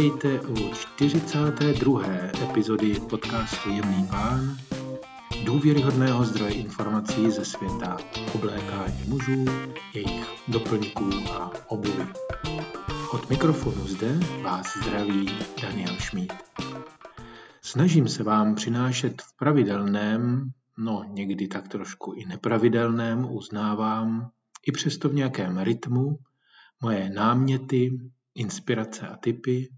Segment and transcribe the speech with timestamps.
[0.00, 2.02] Vítejte u 42.
[2.50, 4.56] epizody podcastu Jemný pán,
[5.44, 7.96] důvěryhodného zdroje informací ze světa
[8.34, 9.44] oblékání mužů,
[9.94, 12.06] jejich doplňků a obuvy.
[13.12, 16.32] Od mikrofonu zde vás zdraví Daniel Šmíd.
[17.62, 24.30] Snažím se vám přinášet v pravidelném, no někdy tak trošku i nepravidelném, uznávám,
[24.66, 26.18] i přesto v nějakém rytmu,
[26.82, 28.00] moje náměty,
[28.34, 29.68] inspirace a typy,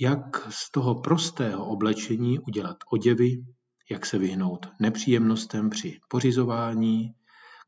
[0.00, 3.44] jak z toho prostého oblečení udělat oděvy,
[3.90, 7.14] jak se vyhnout nepříjemnostem při pořizování,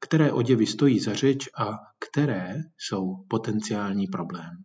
[0.01, 4.65] které oděvy stojí za řeč a které jsou potenciální problém.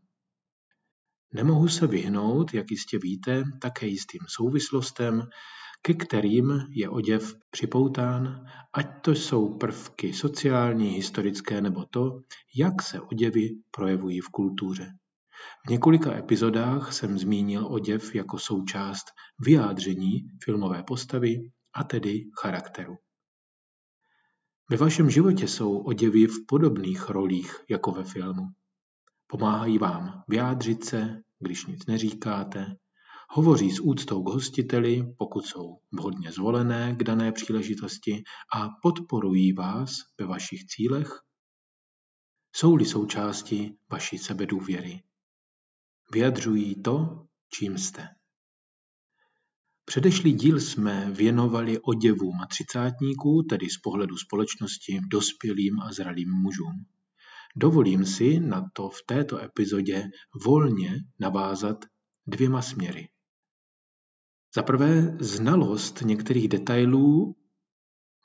[1.33, 5.23] Nemohu se vyhnout, jak jistě víte, také jistým souvislostem,
[5.81, 12.19] ke kterým je oděv připoután, ať to jsou prvky sociální, historické nebo to,
[12.55, 14.91] jak se oděvy projevují v kultuře.
[15.67, 19.05] V několika epizodách jsem zmínil oděv jako součást
[19.39, 22.97] vyjádření filmové postavy, a tedy charakteru.
[24.69, 28.43] Ve vašem životě jsou oděvy v podobných rolích jako ve filmu.
[29.27, 32.75] Pomáhají vám vyjádřit se, když nic neříkáte,
[33.29, 38.23] hovoří s úctou k hostiteli, pokud jsou vhodně zvolené k dané příležitosti
[38.55, 41.19] a podporují vás ve vašich cílech,
[42.55, 45.03] jsou-li součástí vaší sebedůvěry.
[46.11, 48.07] Vyjadřují to, čím jste.
[49.85, 56.85] Předešlý díl jsme věnovali oděvům třicátníků, tedy z pohledu společnosti dospělým a zralým mužům.
[57.55, 60.09] Dovolím si na to v této epizodě
[60.45, 61.85] volně navázat
[62.27, 63.09] dvěma směry.
[64.55, 67.35] Za prvé, znalost některých detailů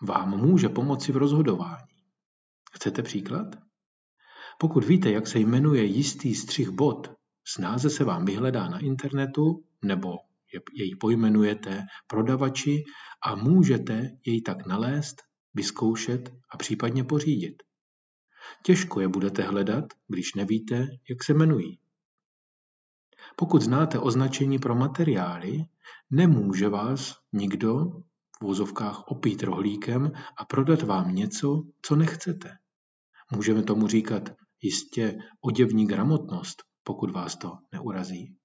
[0.02, 1.94] vám může pomoci v rozhodování.
[2.72, 3.46] Chcete příklad?
[4.60, 7.17] Pokud víte, jak se jmenuje jistý střih bod,
[7.48, 10.16] snáze se vám vyhledá na internetu nebo
[10.72, 12.84] jej pojmenujete prodavači
[13.24, 15.22] a můžete jej tak nalézt,
[15.54, 17.62] vyzkoušet a případně pořídit.
[18.62, 21.78] Těžko je budete hledat, když nevíte, jak se jmenují.
[23.36, 25.64] Pokud znáte označení pro materiály,
[26.10, 27.84] nemůže vás nikdo
[28.40, 32.50] v vozovkách opít rohlíkem a prodat vám něco, co nechcete.
[33.32, 34.30] Můžeme tomu říkat
[34.62, 38.36] jistě oděvní gramotnost, pokud vás to neurazí.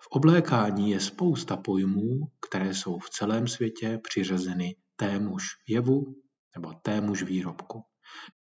[0.00, 6.14] V oblékání je spousta pojmů, které jsou v celém světě přiřazeny témuž jevu
[6.56, 7.82] nebo témuž výrobku.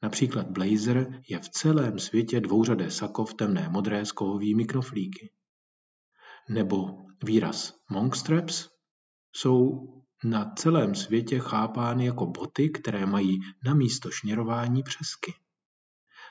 [0.02, 5.32] Například blazer je v celém světě dvouřadé sako v temné modré s kovovými knoflíky.
[6.48, 8.68] Nebo výraz monkstraps
[9.36, 9.88] jsou
[10.24, 15.34] na celém světě chápány jako boty, které mají na místo šněrování přesky.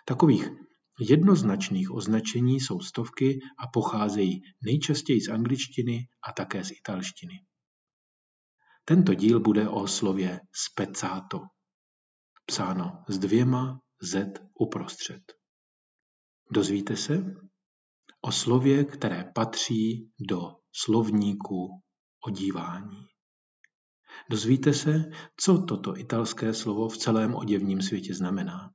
[0.05, 0.70] Takových
[1.01, 7.33] jednoznačných označení jsou stovky a pocházejí nejčastěji z angličtiny a také z italštiny.
[8.85, 11.39] Tento díl bude o slově spezzato,
[12.45, 15.21] psáno s dvěma z uprostřed.
[16.51, 17.35] Dozvíte se
[18.21, 21.81] o slově, které patří do slovníku
[22.25, 23.05] odívání.
[24.29, 28.71] Dozvíte se, co toto italské slovo v celém oděvním světě znamená.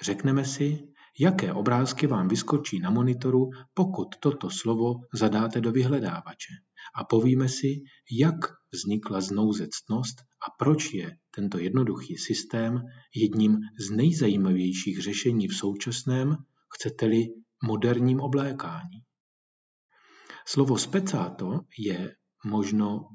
[0.00, 6.54] Řekneme si, jaké obrázky vám vyskočí na monitoru, pokud toto slovo zadáte do vyhledávače.
[6.94, 8.34] A povíme si, jak
[8.72, 12.82] vznikla znouzectnost a proč je tento jednoduchý systém
[13.14, 16.36] jedním z nejzajímavějších řešení v současném,
[16.74, 17.26] chcete-li,
[17.62, 19.02] moderním oblékání.
[20.46, 22.14] Slovo specáto je
[22.44, 23.08] možno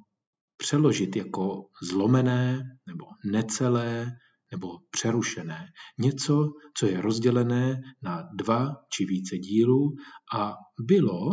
[0.57, 4.11] přeložit jako zlomené nebo necelé
[4.51, 5.67] nebo přerušené.
[5.97, 6.45] Něco,
[6.77, 9.95] co je rozdělené na dva či více dílů
[10.35, 10.53] a
[10.87, 11.29] bylo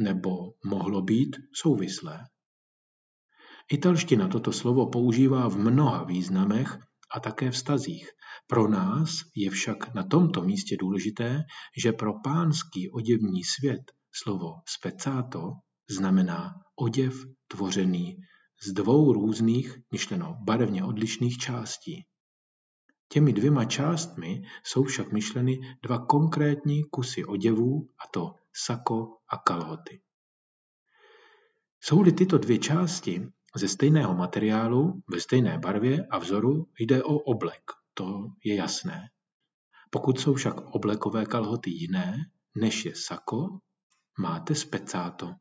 [0.00, 0.30] nebo
[0.64, 2.24] mohlo být souvislé.
[3.72, 6.78] Italština toto slovo používá v mnoha významech
[7.14, 8.08] a také vztazích.
[8.46, 11.42] Pro nás je však na tomto místě důležité,
[11.82, 13.82] že pro pánský oděvní svět
[14.12, 15.40] slovo specáto
[15.90, 17.14] znamená oděv
[17.48, 18.16] tvořený
[18.62, 22.04] z dvou různých, myšleno barevně odlišných částí.
[23.08, 30.00] Těmi dvěma částmi jsou však myšleny dva konkrétní kusy oděvů, a to sako a kalhoty.
[31.80, 37.62] Jsou-li tyto dvě části ze stejného materiálu, ve stejné barvě a vzoru, jde o oblek,
[37.94, 39.10] to je jasné.
[39.90, 42.16] Pokud jsou však oblekové kalhoty jiné,
[42.54, 43.58] než je sako,
[44.18, 45.34] máte specáto.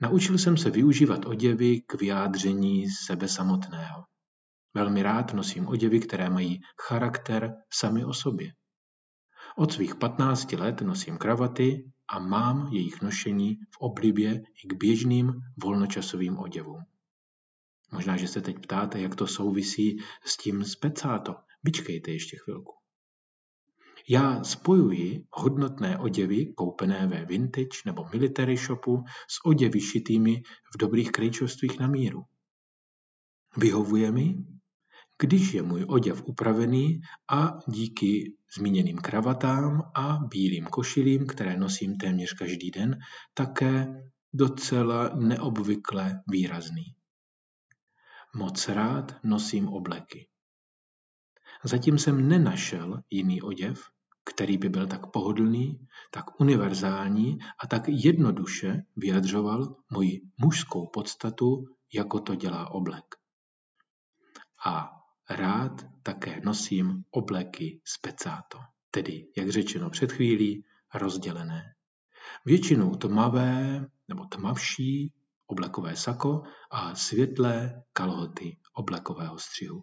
[0.00, 4.04] Naučil jsem se využívat oděvy k vyjádření sebe samotného.
[4.74, 8.52] Velmi rád nosím oděvy, které mají charakter sami o sobě.
[9.56, 15.32] Od svých 15 let nosím kravaty a mám jejich nošení v oblibě i k běžným
[15.62, 16.82] volnočasovým oděvům.
[17.92, 21.34] Možná, že se teď ptáte, jak to souvisí s tím specáto.
[21.62, 22.72] Vyčkejte ještě chvilku.
[24.08, 30.42] Já spojuji hodnotné oděvy koupené ve vintage nebo military shopu s oděvy šitými
[30.74, 32.22] v dobrých krejčovstvích na míru.
[33.56, 34.34] Vyhovuje mi,
[35.20, 37.00] když je můj oděv upravený
[37.30, 42.98] a díky zmíněným kravatám a bílým košilím, které nosím téměř každý den,
[43.34, 44.02] také
[44.32, 46.94] docela neobvykle výrazný.
[48.34, 50.28] Moc rád nosím obleky.
[51.64, 53.82] Zatím jsem nenašel jiný oděv,
[54.24, 61.64] který by byl tak pohodlný, tak univerzální a tak jednoduše vyjadřoval moji mužskou podstatu,
[61.94, 63.04] jako to dělá oblek.
[64.66, 64.99] A
[65.30, 68.58] rád také nosím obleky specáto,
[68.90, 71.62] tedy, jak řečeno před chvílí, rozdělené.
[72.44, 75.12] Většinou tmavé nebo tmavší
[75.46, 79.82] oblekové sako a světlé kalhoty oblekového střihu.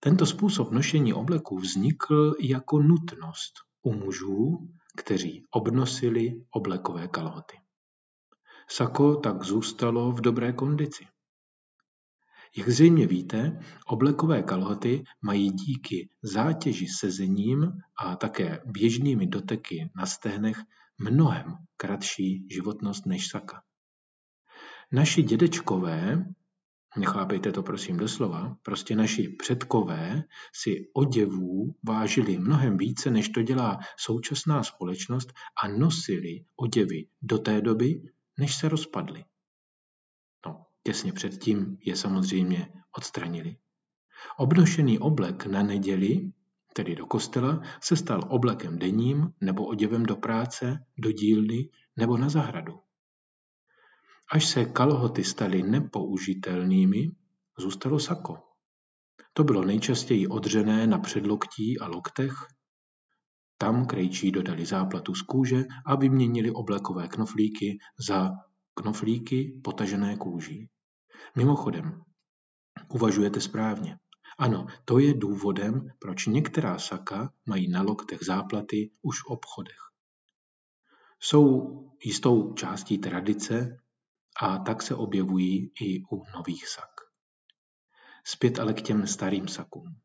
[0.00, 3.52] Tento způsob nošení obleků vznikl jako nutnost
[3.82, 7.56] u mužů, kteří obnosili oblekové kalhoty.
[8.70, 11.06] Sako tak zůstalo v dobré kondici.
[12.58, 20.58] Jak zřejmě víte, oblekové kalhoty mají díky zátěži sezením a také běžnými doteky na stehnech
[20.98, 23.62] mnohem kratší životnost než saka.
[24.92, 26.24] Naši dědečkové
[26.96, 33.78] nechápejte to prosím doslova, prostě naši předkové si oděvů vážili mnohem více, než to dělá
[33.96, 35.32] současná společnost
[35.62, 38.02] a nosili oděvy do té doby,
[38.38, 39.24] než se rozpadly.
[40.88, 43.56] Těsně předtím je samozřejmě odstranili.
[44.38, 46.32] Obnošený oblek na neděli,
[46.72, 52.28] tedy do kostela, se stal oblekem denním nebo oděvem do práce, do dílny nebo na
[52.28, 52.80] zahradu.
[54.32, 57.10] Až se kalhoty staly nepoužitelnými,
[57.58, 58.38] zůstalo sako.
[59.32, 62.46] To bylo nejčastěji odřené na předloktí a loktech,
[63.58, 68.30] tam krejčí dodali záplatu z kůže a vyměnili oblekové knoflíky za
[68.74, 70.68] knoflíky potažené kůží.
[71.36, 72.02] Mimochodem,
[72.88, 73.98] uvažujete správně.
[74.38, 79.78] Ano, to je důvodem, proč některá saka mají na loktech záplaty už v obchodech.
[81.20, 81.74] Jsou
[82.04, 83.78] jistou částí tradice
[84.42, 86.90] a tak se objevují i u nových sak.
[88.24, 89.96] Zpět ale k těm starým sakům.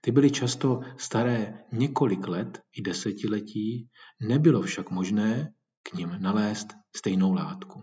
[0.00, 3.90] Ty byly často staré několik let i desetiletí,
[4.20, 7.82] nebylo však možné k nim nalézt stejnou látku.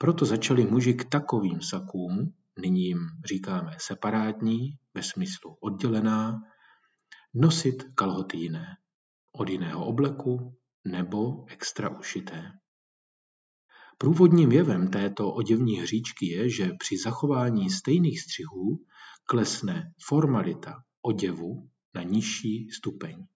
[0.00, 6.40] Proto začali muži k takovým sakům, nyní jim říkáme separátní, ve smyslu oddělená,
[7.34, 8.66] nosit kalhoty jiné,
[9.32, 12.52] od jiného obleku nebo extra ušité.
[13.98, 18.84] Průvodním jevem této oděvní hříčky je, že při zachování stejných střihů
[19.24, 23.26] klesne formalita oděvu na nižší stupeň.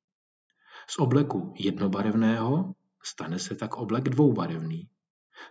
[0.88, 4.88] Z obleku jednobarevného stane se tak oblek dvoubarevný.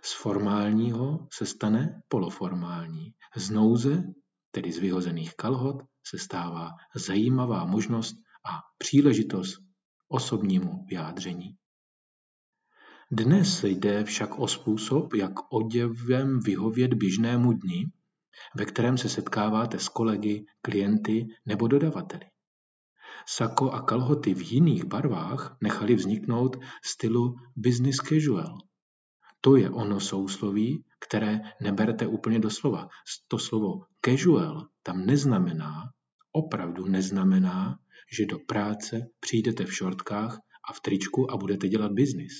[0.02, 3.14] Z formálního se stane poloformální.
[3.36, 4.04] Z nouze,
[4.50, 5.76] tedy z vyhozených kalhot,
[6.06, 8.16] se stává zajímavá možnost
[8.46, 9.58] a příležitost
[10.08, 11.56] osobnímu vyjádření.
[13.10, 17.86] Dnes jde však o způsob, jak oděvem vyhovět běžnému dni,
[18.56, 22.24] ve kterém se setkáváte s kolegy, klienty nebo dodavateli.
[23.28, 28.58] Sako a kalhoty v jiných barvách nechali vzniknout stylu business casual.
[29.44, 32.88] To je ono sousloví, které neberte úplně doslova.
[33.28, 35.92] To slovo casual tam neznamená,
[36.32, 37.78] opravdu neznamená,
[38.16, 42.32] že do práce přijdete v šortkách a v tričku a budete dělat biznis.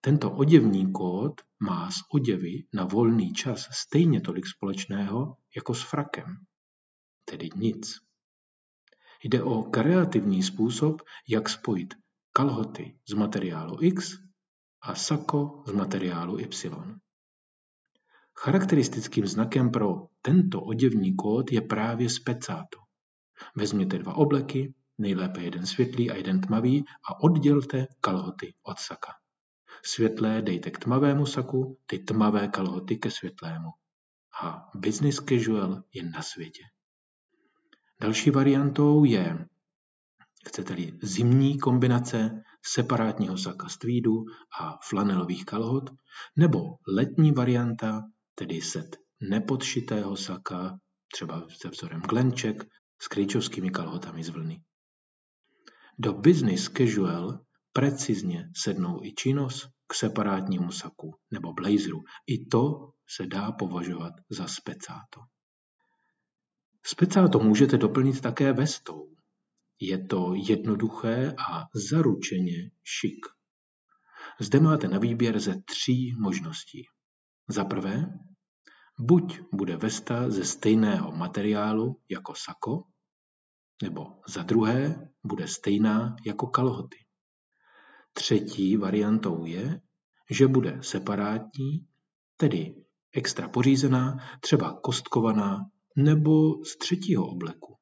[0.00, 6.36] Tento oděvní kód má s oděvy na volný čas stejně tolik společného jako s frakem,
[7.24, 7.98] tedy nic.
[9.24, 11.94] Jde o kreativní způsob, jak spojit
[12.32, 14.29] kalhoty z materiálu X
[14.82, 17.00] a sako z materiálu Y.
[18.34, 22.78] Charakteristickým znakem pro tento oděvní kód je právě specáto.
[23.56, 29.12] Vezměte dva obleky, nejlépe jeden světlý a jeden tmavý a oddělte kalhoty od saka.
[29.84, 33.68] Světlé dejte k tmavému saku, ty tmavé kalhoty ke světlému.
[34.42, 36.62] A business casual je na světě.
[38.00, 39.48] Další variantou je,
[40.46, 44.24] chcete-li, zimní kombinace separátního saka z tweedu
[44.60, 45.90] a flanelových kalhot,
[46.36, 48.02] nebo letní varianta,
[48.34, 50.78] tedy set nepodšitého saka,
[51.12, 52.64] třeba se vzorem glenček,
[53.02, 54.62] s kryčovskými kalhotami z vlny.
[55.98, 57.40] Do business casual
[57.72, 62.02] precizně sednou i činos k separátnímu saku nebo blazeru.
[62.26, 65.20] I to se dá považovat za specáto.
[66.86, 69.08] Specáto můžete doplnit také vestou.
[69.80, 73.26] Je to jednoduché a zaručeně šik.
[74.40, 76.86] Zde máte na výběr ze tří možností.
[77.48, 78.18] Za prvé,
[78.98, 82.84] buď bude vesta ze stejného materiálu jako sako,
[83.82, 86.96] nebo za druhé bude stejná jako kalhoty.
[88.12, 89.80] Třetí variantou je,
[90.30, 91.86] že bude separátní,
[92.36, 92.74] tedy
[93.12, 97.79] extra pořízená, třeba kostkovaná nebo z třetího obleku.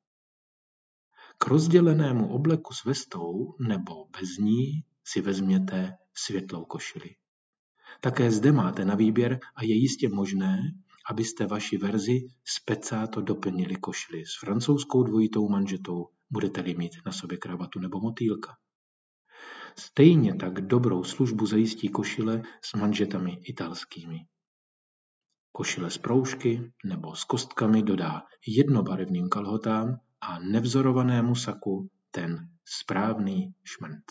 [1.39, 7.11] K rozdělenému obleku s vestou nebo bez ní si vezměte světlou košili.
[8.01, 10.59] Také zde máte na výběr a je jistě možné,
[11.11, 17.81] abyste vaši verzi specáto doplnili košili s francouzskou dvojitou manžetou, budete-li mít na sobě kravatu
[17.81, 18.57] nebo motýlka.
[19.79, 24.19] Stejně tak dobrou službu zajistí košile s manžetami italskými.
[25.53, 34.05] Košile z proužky nebo s kostkami dodá jednobarevným kalhotám a nevzorovanému saku ten správný šmrnc.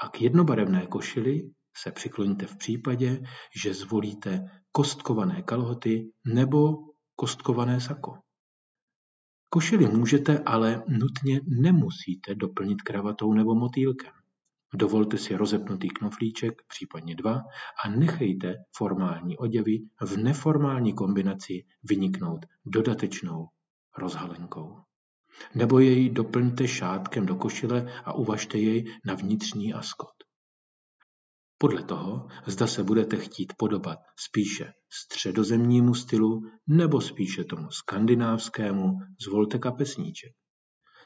[0.00, 3.20] A k jednobarevné košili se přikloníte v případě,
[3.62, 4.40] že zvolíte
[4.72, 6.74] kostkované kalhoty nebo
[7.16, 8.18] kostkované sako.
[9.48, 14.12] Košili můžete, ale nutně nemusíte doplnit kravatou nebo motýlkem.
[14.74, 17.42] Dovolte si rozepnutý knoflíček, případně dva,
[17.84, 23.48] a nechejte formální oděvy v neformální kombinaci vyniknout dodatečnou
[23.98, 24.82] rozhalenkou.
[25.54, 30.14] Nebo jej doplňte šátkem do košile a uvažte jej na vnitřní askot.
[31.58, 39.58] Podle toho, zda se budete chtít podobat spíše středozemnímu stylu nebo spíše tomu skandinávskému, zvolte
[39.58, 40.32] kapesníček.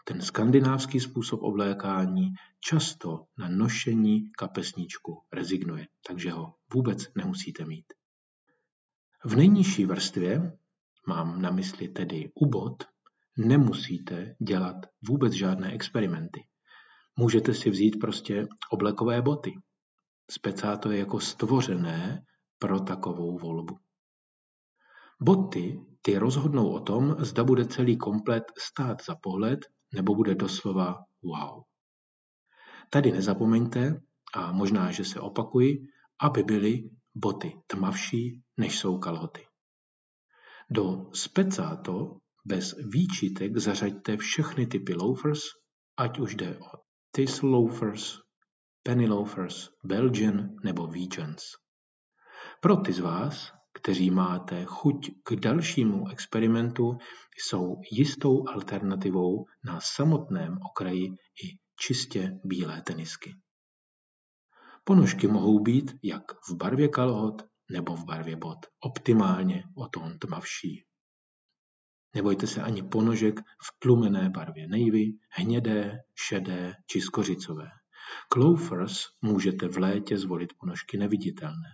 [0.04, 2.28] Ten skandinávský způsob oblékání
[2.60, 7.84] často na nošení kapesníčku rezignuje, takže ho vůbec nemusíte mít.
[9.24, 10.58] V nejnižší vrstvě,
[11.08, 12.84] mám na mysli tedy ubod,
[13.38, 14.76] nemusíte dělat
[15.08, 16.46] vůbec žádné experimenty.
[17.16, 19.54] Můžete si vzít prostě oblekové boty.
[20.30, 22.24] Specáto je jako stvořené
[22.58, 23.78] pro takovou volbu.
[25.20, 29.58] Boty ty rozhodnou o tom, zda bude celý komplet stát za pohled
[29.94, 31.62] nebo bude doslova wow.
[32.90, 34.00] Tady nezapomeňte,
[34.34, 35.86] a možná, že se opakuji,
[36.20, 39.46] aby byly boty tmavší, než jsou kalhoty.
[40.70, 42.16] Do specáto
[42.48, 45.40] bez výčitek zařaďte všechny typy loafers,
[45.96, 46.70] ať už jde o
[47.12, 48.18] Tis loafers,
[48.82, 51.42] Penny loafers, Belgian nebo Vegans.
[52.60, 56.98] Pro ty z vás, kteří máte chuť k dalšímu experimentu,
[57.36, 61.04] jsou jistou alternativou na samotném okraji
[61.44, 63.34] i čistě bílé tenisky.
[64.84, 70.87] Ponožky mohou být jak v barvě kalhot nebo v barvě bot, optimálně o tón tmavší.
[72.14, 77.68] Nebojte se ani ponožek v tlumené barvě nejvy, hnědé, šedé či skořicové.
[78.30, 81.68] K loafers můžete v létě zvolit ponožky neviditelné.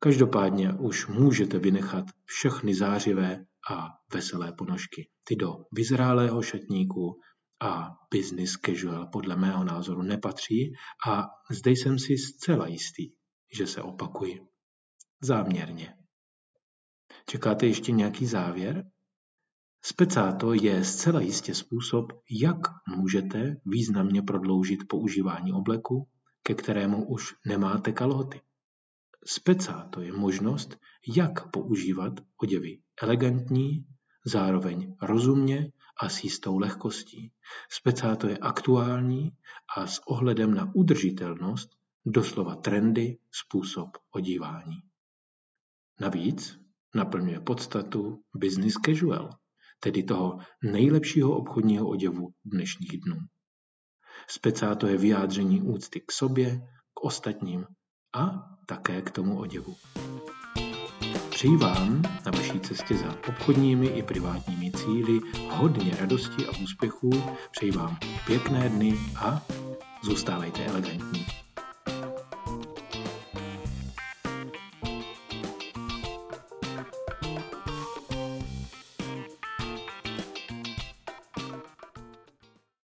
[0.00, 5.08] Každopádně už můžete vynechat všechny zářivé a veselé ponožky.
[5.24, 7.20] Ty do vyzrálého šatníku
[7.60, 10.72] a business casual podle mého názoru nepatří
[11.08, 13.12] a zde jsem si zcela jistý,
[13.56, 14.40] že se opakuji.
[15.22, 15.94] Záměrně.
[17.28, 18.90] Čekáte ještě nějaký závěr?
[19.84, 22.58] Specáto je zcela jistě způsob, jak
[22.96, 26.08] můžete významně prodloužit používání obleku,
[26.42, 28.40] ke kterému už nemáte kalhoty.
[29.26, 30.76] Specáto je možnost,
[31.16, 33.86] jak používat oděvy elegantní,
[34.24, 37.32] zároveň rozumně a s jistou lehkostí.
[37.70, 39.32] Specáto je aktuální
[39.76, 41.70] a s ohledem na udržitelnost
[42.06, 44.76] doslova trendy způsob odívání.
[46.00, 49.30] Navíc naplňuje podstatu business casual,
[49.80, 53.16] tedy toho nejlepšího obchodního oděvu dnešních dnů.
[54.30, 56.60] Specáto je vyjádření úcty k sobě,
[56.94, 57.66] k ostatním
[58.14, 59.76] a také k tomu oděvu.
[61.30, 67.10] Přeji vám na vaší cestě za obchodními i privátními cíly hodně radosti a úspěchů,
[67.50, 69.46] přeji vám pěkné dny a
[70.04, 71.26] zůstávejte elegantní.